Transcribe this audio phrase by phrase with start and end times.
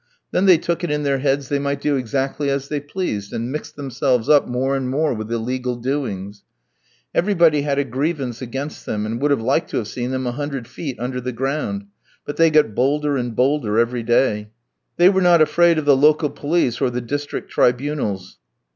[0.31, 3.51] Then they took it in their heads they might do exactly as they pleased, and
[3.51, 6.43] mixed themselves up more and more with illegal doings.
[7.13, 10.67] Everybody had a grievance against them, and would like to have seen them a hundred
[10.67, 11.85] feet under the ground;
[12.25, 14.49] but they got bolder and bolder every day.
[14.97, 18.39] They were not afraid of the local police or the district tribunals.